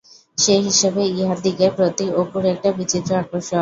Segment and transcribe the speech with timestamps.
[0.37, 3.59] সে হিসাবে ইহাদিগের প্রতি অপুর একটা বিচিত্র আকর্ষণ।